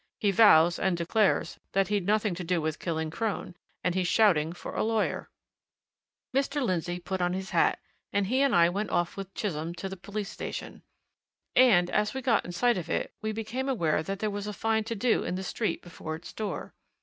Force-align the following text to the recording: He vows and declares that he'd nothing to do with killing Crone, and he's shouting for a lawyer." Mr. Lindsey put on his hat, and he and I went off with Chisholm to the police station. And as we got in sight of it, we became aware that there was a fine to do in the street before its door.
He 0.19 0.31
vows 0.31 0.79
and 0.79 0.97
declares 0.97 1.59
that 1.73 1.89
he'd 1.89 2.07
nothing 2.07 2.33
to 2.33 2.43
do 2.43 2.59
with 2.59 2.79
killing 2.79 3.11
Crone, 3.11 3.53
and 3.83 3.93
he's 3.93 4.07
shouting 4.07 4.51
for 4.51 4.73
a 4.73 4.81
lawyer." 4.83 5.29
Mr. 6.35 6.59
Lindsey 6.59 6.99
put 6.99 7.21
on 7.21 7.33
his 7.33 7.51
hat, 7.51 7.77
and 8.11 8.25
he 8.25 8.41
and 8.41 8.55
I 8.55 8.67
went 8.69 8.89
off 8.89 9.15
with 9.15 9.35
Chisholm 9.35 9.75
to 9.75 9.87
the 9.87 9.95
police 9.97 10.29
station. 10.29 10.81
And 11.55 11.87
as 11.91 12.15
we 12.15 12.23
got 12.23 12.45
in 12.45 12.51
sight 12.51 12.79
of 12.79 12.89
it, 12.89 13.13
we 13.21 13.31
became 13.31 13.69
aware 13.69 14.01
that 14.01 14.17
there 14.17 14.31
was 14.31 14.47
a 14.47 14.53
fine 14.53 14.85
to 14.85 14.95
do 14.95 15.23
in 15.23 15.35
the 15.35 15.43
street 15.43 15.83
before 15.83 16.15
its 16.15 16.33
door. 16.33 16.73